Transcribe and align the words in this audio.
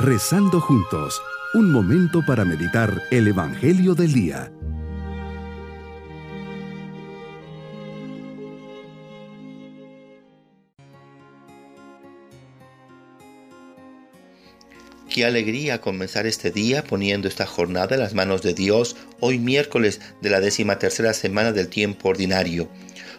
Rezando 0.00 0.60
juntos, 0.60 1.20
un 1.54 1.72
momento 1.72 2.24
para 2.24 2.44
meditar 2.44 3.02
el 3.10 3.26
Evangelio 3.26 3.96
del 3.96 4.12
Día. 4.12 4.52
Qué 15.10 15.24
alegría 15.24 15.80
comenzar 15.80 16.28
este 16.28 16.52
día 16.52 16.84
poniendo 16.84 17.26
esta 17.26 17.44
jornada 17.44 17.96
en 17.96 18.00
las 18.00 18.14
manos 18.14 18.42
de 18.42 18.54
Dios, 18.54 18.94
hoy 19.18 19.40
miércoles 19.40 20.00
de 20.22 20.30
la 20.30 20.38
décima 20.38 20.78
tercera 20.78 21.12
semana 21.12 21.50
del 21.50 21.66
tiempo 21.66 22.10
ordinario. 22.10 22.68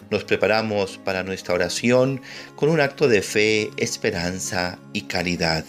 Nos 0.09 0.23
preparamos 0.23 0.97
para 0.97 1.23
nuestra 1.23 1.55
oración 1.55 2.21
con 2.55 2.69
un 2.69 2.79
acto 2.79 3.09
de 3.09 3.21
fe, 3.21 3.69
esperanza 3.75 4.79
y 4.93 5.01
caridad. 5.01 5.65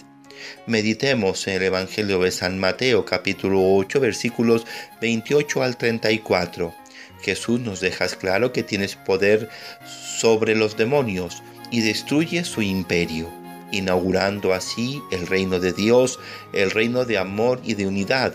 Meditemos 0.65 1.47
en 1.47 1.55
el 1.55 1.63
Evangelio 1.63 2.19
de 2.19 2.31
San 2.31 2.59
Mateo 2.59 3.05
capítulo 3.05 3.61
8 3.75 3.99
versículos 3.99 4.65
28 5.01 5.63
al 5.63 5.77
34. 5.77 6.73
Jesús 7.21 7.59
nos 7.59 7.79
deja 7.79 8.07
claro 8.07 8.51
que 8.51 8.63
tienes 8.63 8.95
poder 8.95 9.49
sobre 9.85 10.55
los 10.55 10.77
demonios 10.77 11.43
y 11.69 11.81
destruye 11.81 12.43
su 12.43 12.61
imperio, 12.61 13.29
inaugurando 13.71 14.53
así 14.53 15.01
el 15.11 15.27
reino 15.27 15.59
de 15.59 15.73
Dios, 15.73 16.19
el 16.53 16.71
reino 16.71 17.05
de 17.05 17.17
amor 17.17 17.61
y 17.63 17.75
de 17.75 17.87
unidad, 17.87 18.33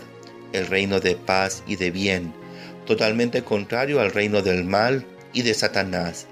el 0.53 0.67
reino 0.67 0.99
de 0.99 1.15
paz 1.15 1.63
y 1.67 1.75
de 1.75 1.91
bien, 1.91 2.33
totalmente 2.85 3.43
contrario 3.43 3.99
al 3.99 4.11
reino 4.11 4.41
del 4.41 4.63
mal 4.63 5.05
y 5.33 5.43
de 5.43 5.53
Satanás. 5.53 6.27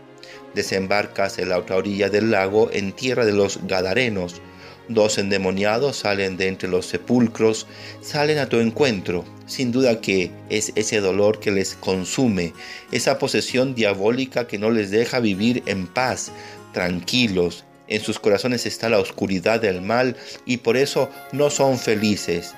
Desembarcas 0.55 1.37
en 1.37 1.49
la 1.49 1.59
otra 1.59 1.75
orilla 1.75 2.09
del 2.09 2.31
lago 2.31 2.69
en 2.71 2.93
tierra 2.93 3.25
de 3.25 3.33
los 3.33 3.59
Gadarenos, 3.67 4.41
Dos 4.87 5.17
endemoniados 5.17 5.97
salen 5.97 6.37
de 6.37 6.47
entre 6.47 6.69
los 6.69 6.85
sepulcros, 6.85 7.65
salen 8.01 8.37
a 8.37 8.47
tu 8.47 8.57
encuentro. 8.57 9.25
Sin 9.47 9.71
duda 9.71 9.99
que 9.99 10.31
es 10.49 10.71
ese 10.75 10.99
dolor 10.99 11.39
que 11.39 11.51
les 11.51 11.73
consume, 11.73 12.53
esa 12.91 13.17
posesión 13.17 13.73
diabólica 13.73 14.47
que 14.47 14.59
no 14.59 14.69
les 14.69 14.91
deja 14.91 15.19
vivir 15.19 15.63
en 15.65 15.87
paz, 15.87 16.31
tranquilos. 16.71 17.63
En 17.87 18.01
sus 18.01 18.19
corazones 18.19 18.65
está 18.65 18.89
la 18.89 18.99
oscuridad 18.99 19.59
del 19.59 19.81
mal 19.81 20.15
y 20.45 20.57
por 20.57 20.77
eso 20.77 21.09
no 21.31 21.49
son 21.49 21.79
felices. 21.79 22.53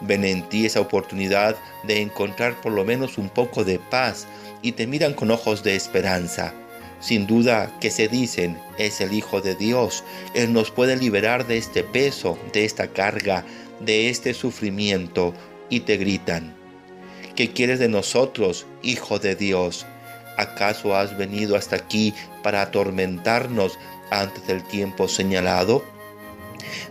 Ven 0.00 0.24
en 0.24 0.48
ti 0.48 0.66
esa 0.66 0.80
oportunidad 0.80 1.56
de 1.84 2.00
encontrar 2.00 2.60
por 2.60 2.72
lo 2.72 2.84
menos 2.84 3.18
un 3.18 3.28
poco 3.28 3.64
de 3.64 3.78
paz 3.78 4.26
y 4.60 4.72
te 4.72 4.86
miran 4.86 5.14
con 5.14 5.30
ojos 5.30 5.62
de 5.62 5.76
esperanza. 5.76 6.54
Sin 7.02 7.26
duda 7.26 7.76
que 7.80 7.90
se 7.90 8.06
dicen, 8.06 8.56
es 8.78 9.00
el 9.00 9.12
Hijo 9.12 9.40
de 9.40 9.56
Dios. 9.56 10.04
Él 10.34 10.52
nos 10.52 10.70
puede 10.70 10.96
liberar 10.96 11.48
de 11.48 11.58
este 11.58 11.82
peso, 11.82 12.38
de 12.52 12.64
esta 12.64 12.86
carga, 12.86 13.44
de 13.80 14.08
este 14.08 14.34
sufrimiento. 14.34 15.34
Y 15.68 15.80
te 15.80 15.96
gritan, 15.96 16.54
¿qué 17.34 17.52
quieres 17.52 17.80
de 17.80 17.88
nosotros, 17.88 18.66
Hijo 18.82 19.18
de 19.18 19.34
Dios? 19.34 19.84
¿Acaso 20.38 20.94
has 20.94 21.16
venido 21.16 21.56
hasta 21.56 21.76
aquí 21.76 22.14
para 22.42 22.62
atormentarnos 22.62 23.78
antes 24.10 24.46
del 24.46 24.62
tiempo 24.62 25.08
señalado? 25.08 25.84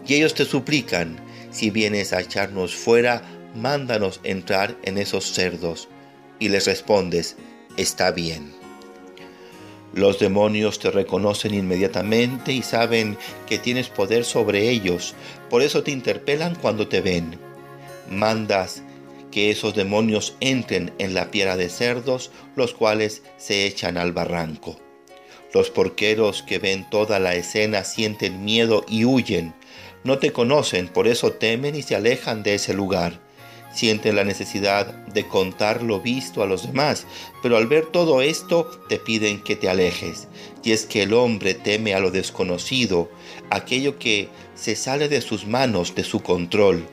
Y 0.06 0.16
ellos 0.16 0.34
te 0.34 0.44
suplican, 0.44 1.18
si 1.52 1.70
vienes 1.70 2.12
a 2.12 2.20
echarnos 2.20 2.76
fuera, 2.76 3.22
mándanos 3.56 4.20
entrar 4.24 4.76
en 4.84 4.98
esos 4.98 5.32
cerdos. 5.32 5.88
Y 6.38 6.50
les 6.50 6.66
respondes, 6.66 7.38
está 7.78 8.12
bien. 8.12 8.61
Los 9.94 10.20
demonios 10.20 10.80
te 10.80 10.90
reconocen 10.90 11.54
inmediatamente 11.54 12.54
y 12.54 12.62
saben 12.62 13.18
que 13.46 13.58
tienes 13.58 13.90
poder 13.90 14.24
sobre 14.24 14.70
ellos, 14.70 15.16
por 15.50 15.62
eso 15.62 15.84
te 15.84 15.92
interpelan 15.92 16.56
cuando 16.56 16.88
te 16.88 17.02
ven. 17.02 17.38
Mandas 18.10 18.84
que 19.32 19.52
esos 19.52 19.76
demonios 19.76 20.36
entren 20.40 20.94
en 20.98 21.14
la 21.14 21.30
piedra 21.30 21.58
de 21.58 21.70
cerdos, 21.70 22.32
los 22.56 22.74
cuales 22.74 23.24
se 23.38 23.66
echan 23.66 23.98
al 23.98 24.14
barranco. 24.14 24.78
Los 25.54 25.70
porqueros 25.70 26.42
que 26.44 26.60
ven 26.60 26.90
toda 26.90 27.20
la 27.20 27.36
escena 27.36 27.84
sienten 27.84 28.46
miedo 28.46 28.86
y 28.88 29.04
huyen. 29.04 29.54
No 30.06 30.20
te 30.20 30.32
conocen, 30.32 30.88
por 30.88 31.08
eso 31.08 31.34
temen 31.34 31.76
y 31.76 31.82
se 31.82 31.96
alejan 31.96 32.44
de 32.44 32.56
ese 32.56 32.74
lugar 32.74 33.20
sienten 33.74 34.16
la 34.16 34.24
necesidad 34.24 34.88
de 35.08 35.28
contar 35.28 35.84
lo 35.84 36.00
visto 36.00 36.44
a 36.44 36.46
los 36.46 36.68
demás, 36.68 37.06
pero 37.42 37.58
al 37.58 37.68
ver 37.68 37.86
todo 37.88 38.22
esto 38.22 38.70
te 38.90 38.98
piden 38.98 39.42
que 39.44 39.56
te 39.56 39.70
alejes. 39.70 40.28
Y 40.64 40.72
es 40.72 40.86
que 40.86 41.04
el 41.04 41.14
hombre 41.14 41.54
teme 41.54 41.94
a 41.94 42.00
lo 42.00 42.12
desconocido, 42.12 43.10
aquello 43.50 43.98
que 44.00 44.30
se 44.56 44.76
sale 44.76 45.10
de 45.10 45.22
sus 45.22 45.46
manos, 45.48 45.96
de 45.96 46.04
su 46.04 46.22
control. 46.22 46.86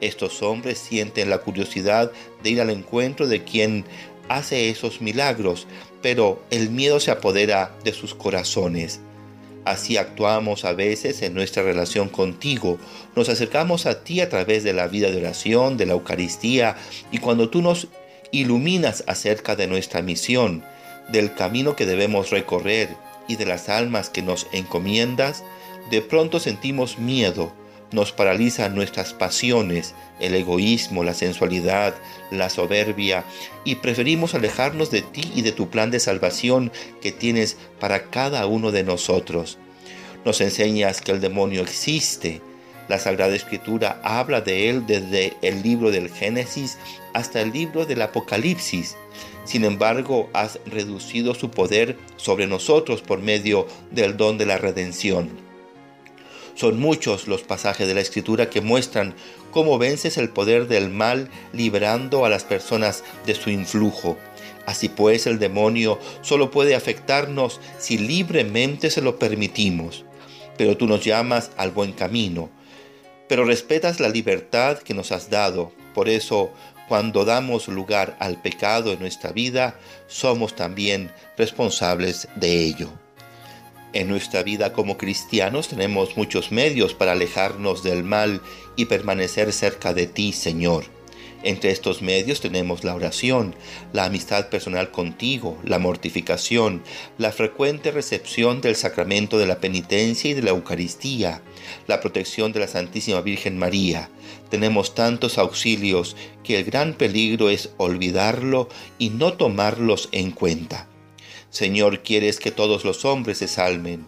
Estos 0.00 0.42
hombres 0.42 0.78
sienten 0.78 1.30
la 1.30 1.38
curiosidad 1.38 2.12
de 2.42 2.50
ir 2.50 2.60
al 2.60 2.70
encuentro 2.70 3.26
de 3.26 3.42
quien 3.42 3.84
hace 4.28 4.70
esos 4.70 5.00
milagros, 5.00 5.66
pero 6.02 6.40
el 6.50 6.70
miedo 6.70 7.00
se 7.00 7.10
apodera 7.10 7.76
de 7.82 7.92
sus 7.92 8.14
corazones. 8.14 9.00
Así 9.64 9.96
actuamos 9.96 10.64
a 10.64 10.72
veces 10.72 11.22
en 11.22 11.34
nuestra 11.34 11.62
relación 11.62 12.08
contigo. 12.08 12.78
Nos 13.16 13.28
acercamos 13.28 13.86
a 13.86 14.02
ti 14.02 14.20
a 14.20 14.28
través 14.28 14.64
de 14.64 14.72
la 14.72 14.88
vida 14.88 15.10
de 15.10 15.18
oración, 15.18 15.76
de 15.76 15.86
la 15.86 15.92
Eucaristía, 15.92 16.76
y 17.10 17.18
cuando 17.18 17.50
tú 17.50 17.60
nos 17.60 17.88
iluminas 18.30 19.04
acerca 19.06 19.56
de 19.56 19.66
nuestra 19.66 20.02
misión, 20.02 20.64
del 21.08 21.34
camino 21.34 21.76
que 21.76 21.86
debemos 21.86 22.30
recorrer 22.30 22.88
y 23.26 23.36
de 23.36 23.46
las 23.46 23.68
almas 23.68 24.10
que 24.10 24.22
nos 24.22 24.46
encomiendas, 24.52 25.44
de 25.90 26.02
pronto 26.02 26.40
sentimos 26.40 26.98
miedo, 26.98 27.52
nos 27.92 28.12
paralizan 28.12 28.74
nuestras 28.74 29.14
pasiones, 29.14 29.94
el 30.20 30.34
egoísmo, 30.34 31.04
la 31.04 31.14
sensualidad, 31.14 31.94
la 32.30 32.50
soberbia, 32.50 33.24
y 33.64 33.76
preferimos 33.76 34.34
alejarnos 34.34 34.90
de 34.90 35.02
ti 35.02 35.32
y 35.34 35.42
de 35.42 35.52
tu 35.52 35.70
plan 35.70 35.90
de 35.90 36.00
salvación 36.00 36.70
que 37.00 37.12
tienes 37.12 37.56
para 37.80 38.10
cada 38.10 38.46
uno 38.46 38.70
de 38.70 38.84
nosotros. 38.84 39.58
Nos 40.24 40.40
enseñas 40.40 41.00
que 41.00 41.12
el 41.12 41.20
demonio 41.20 41.62
existe. 41.62 42.42
La 42.88 42.98
Sagrada 42.98 43.34
Escritura 43.34 44.00
habla 44.02 44.40
de 44.40 44.70
él 44.70 44.86
desde 44.86 45.34
el 45.42 45.62
libro 45.62 45.90
del 45.90 46.10
Génesis 46.10 46.78
hasta 47.12 47.40
el 47.40 47.52
libro 47.52 47.84
del 47.84 48.02
Apocalipsis. 48.02 48.96
Sin 49.44 49.64
embargo, 49.64 50.28
has 50.32 50.58
reducido 50.66 51.34
su 51.34 51.50
poder 51.50 51.96
sobre 52.16 52.46
nosotros 52.46 53.00
por 53.02 53.20
medio 53.20 53.66
del 53.90 54.16
don 54.16 54.36
de 54.36 54.46
la 54.46 54.58
redención. 54.58 55.47
Son 56.58 56.80
muchos 56.80 57.28
los 57.28 57.42
pasajes 57.42 57.86
de 57.86 57.94
la 57.94 58.00
Escritura 58.00 58.50
que 58.50 58.60
muestran 58.60 59.14
cómo 59.52 59.78
vences 59.78 60.18
el 60.18 60.28
poder 60.28 60.66
del 60.66 60.90
mal 60.90 61.30
librando 61.52 62.24
a 62.24 62.28
las 62.28 62.42
personas 62.42 63.04
de 63.26 63.36
su 63.36 63.50
influjo. 63.50 64.18
Así 64.66 64.88
pues, 64.88 65.28
el 65.28 65.38
demonio 65.38 66.00
solo 66.20 66.50
puede 66.50 66.74
afectarnos 66.74 67.60
si 67.78 67.96
libremente 67.96 68.90
se 68.90 69.02
lo 69.02 69.20
permitimos. 69.20 70.04
Pero 70.56 70.76
tú 70.76 70.88
nos 70.88 71.04
llamas 71.04 71.52
al 71.56 71.70
buen 71.70 71.92
camino. 71.92 72.50
Pero 73.28 73.44
respetas 73.44 74.00
la 74.00 74.08
libertad 74.08 74.78
que 74.78 74.94
nos 74.94 75.12
has 75.12 75.30
dado. 75.30 75.70
Por 75.94 76.08
eso, 76.08 76.50
cuando 76.88 77.24
damos 77.24 77.68
lugar 77.68 78.16
al 78.18 78.42
pecado 78.42 78.92
en 78.92 78.98
nuestra 78.98 79.30
vida, 79.30 79.78
somos 80.08 80.56
también 80.56 81.12
responsables 81.36 82.26
de 82.34 82.64
ello. 82.64 82.90
En 83.98 84.06
nuestra 84.06 84.44
vida 84.44 84.72
como 84.72 84.96
cristianos 84.96 85.66
tenemos 85.66 86.16
muchos 86.16 86.52
medios 86.52 86.94
para 86.94 87.10
alejarnos 87.10 87.82
del 87.82 88.04
mal 88.04 88.40
y 88.76 88.84
permanecer 88.84 89.52
cerca 89.52 89.92
de 89.92 90.06
ti, 90.06 90.32
Señor. 90.32 90.84
Entre 91.42 91.72
estos 91.72 92.00
medios 92.00 92.40
tenemos 92.40 92.84
la 92.84 92.94
oración, 92.94 93.56
la 93.92 94.04
amistad 94.04 94.50
personal 94.50 94.92
contigo, 94.92 95.58
la 95.64 95.80
mortificación, 95.80 96.84
la 97.18 97.32
frecuente 97.32 97.90
recepción 97.90 98.60
del 98.60 98.76
sacramento 98.76 99.36
de 99.36 99.48
la 99.48 99.58
penitencia 99.58 100.30
y 100.30 100.34
de 100.34 100.42
la 100.42 100.50
Eucaristía, 100.50 101.42
la 101.88 101.98
protección 101.98 102.52
de 102.52 102.60
la 102.60 102.68
Santísima 102.68 103.20
Virgen 103.20 103.58
María. 103.58 104.10
Tenemos 104.48 104.94
tantos 104.94 105.38
auxilios 105.38 106.14
que 106.44 106.56
el 106.56 106.64
gran 106.64 106.94
peligro 106.94 107.50
es 107.50 107.70
olvidarlo 107.78 108.68
y 108.96 109.10
no 109.10 109.32
tomarlos 109.32 110.08
en 110.12 110.30
cuenta. 110.30 110.86
Señor, 111.50 112.02
quieres 112.02 112.38
que 112.40 112.50
todos 112.50 112.84
los 112.84 113.04
hombres 113.04 113.38
se 113.38 113.48
salven 113.48 114.06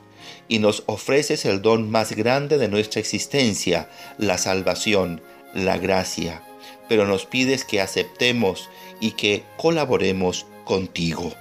y 0.49 0.59
nos 0.59 0.83
ofreces 0.87 1.45
el 1.45 1.63
don 1.63 1.91
más 1.91 2.13
grande 2.13 2.59
de 2.59 2.69
nuestra 2.69 3.01
existencia, 3.01 3.89
la 4.19 4.37
salvación, 4.37 5.23
la 5.55 5.79
gracia, 5.79 6.43
pero 6.89 7.07
nos 7.07 7.25
pides 7.25 7.65
que 7.65 7.81
aceptemos 7.81 8.69
y 9.01 9.13
que 9.13 9.45
colaboremos 9.57 10.47
contigo. 10.65 11.33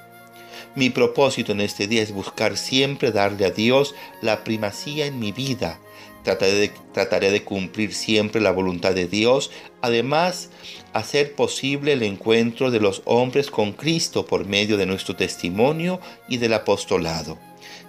Mi 0.75 0.90
propósito 0.90 1.51
en 1.51 1.62
este 1.62 1.88
día 1.88 2.04
es 2.04 2.12
buscar 2.12 2.56
siempre 2.56 3.12
darle 3.12 3.46
a 3.46 3.51
Dios 3.51 3.96
la 4.22 4.44
primacía 4.44 5.07
en 5.07 5.19
mi 5.19 5.31
vida. 5.31 5.80
Trataré 6.24 6.54
de, 6.54 6.71
trataré 6.94 7.31
de 7.31 7.44
cumplir 7.44 7.94
siempre 7.94 8.42
la 8.42 8.51
voluntad 8.51 8.94
de 8.94 9.07
Dios. 9.07 9.51
Además, 9.81 10.50
hacer 10.94 11.33
posible 11.33 11.94
el 11.94 12.04
encuentro 12.04 12.71
de 12.71 12.80
los 12.80 13.01
hombres 13.06 13.50
con 13.50 13.71
Cristo 13.74 14.25
por 14.25 14.45
medio 14.45 14.77
de 14.77 14.86
nuestro 14.86 15.16
testimonio 15.16 16.00
y 16.27 16.38
del 16.38 16.54
apostolado. 16.54 17.38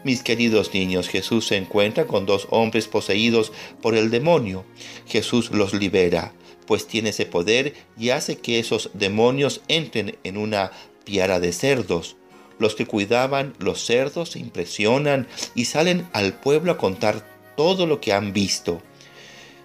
Mis 0.03 0.23
queridos 0.23 0.73
niños, 0.73 1.09
Jesús 1.09 1.47
se 1.47 1.57
encuentra 1.57 2.07
con 2.07 2.25
dos 2.25 2.47
hombres 2.51 2.89
poseídos 2.89 3.53
por 3.83 3.95
el 3.95 4.11
demonio. 4.11 4.65
Jesús 5.07 5.51
los 5.51 5.75
libera, 5.75 6.33
pues 6.67 6.87
tiene 6.87 7.11
ese 7.11 7.27
poder 7.27 7.75
y 7.99 8.11
hace 8.11 8.39
que 8.39 8.59
esos 8.59 8.91
demonios 8.95 9.61
entren 9.69 10.17
en 10.25 10.39
una 10.39 10.73
piara 11.05 11.39
de 11.39 11.53
cerdos. 11.53 12.17
Los 12.59 12.75
que 12.75 12.87
cuidaban 12.87 13.55
los 13.59 13.85
cerdos 13.85 14.31
se 14.31 14.39
impresionan 14.39 15.27
y 15.55 15.67
salen 15.67 16.09
al 16.13 16.35
pueblo 16.35 16.73
a 16.73 16.79
contar 16.79 17.27
todo 17.61 17.87
lo 17.87 18.01
que 18.01 18.15
han 18.15 18.33
visto. 18.33 18.81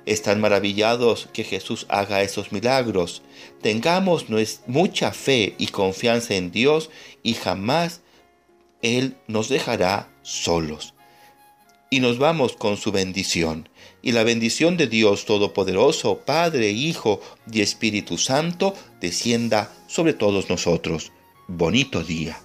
Están 0.06 0.42
maravillados 0.42 1.30
que 1.32 1.46
Jesús 1.46 1.86
haga 1.88 2.24
esos 2.24 2.52
milagros. 2.52 3.22
Tengamos 3.62 4.26
mucha 4.68 5.14
fe 5.14 5.56
y 5.58 5.68
confianza 5.68 6.36
en 6.36 6.52
Dios 6.52 6.90
y 7.24 7.36
jamás 7.36 8.02
Él 8.82 9.16
nos 9.28 9.48
dejará 9.48 10.10
solos. 10.24 10.94
Y 11.90 12.02
nos 12.02 12.18
vamos 12.18 12.58
con 12.58 12.76
su 12.76 12.92
bendición. 12.92 13.70
Y 14.02 14.12
la 14.12 14.26
bendición 14.26 14.76
de 14.76 14.88
Dios 14.88 15.24
Todopoderoso, 15.24 16.18
Padre, 16.26 16.72
Hijo 16.72 17.22
y 17.50 17.62
Espíritu 17.62 18.18
Santo, 18.18 18.76
descienda 19.00 19.72
sobre 19.88 20.12
todos 20.12 20.50
nosotros. 20.50 21.14
Bonito 21.48 22.04
día. 22.04 22.45